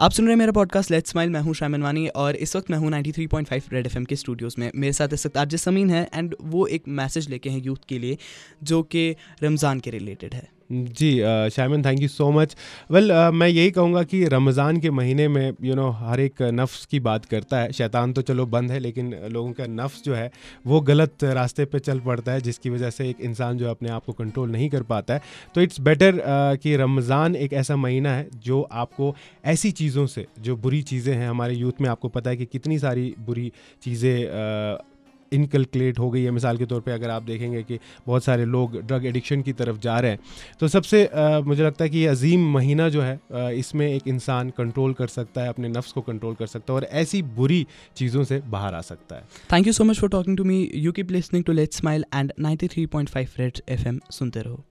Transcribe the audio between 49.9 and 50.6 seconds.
for talking to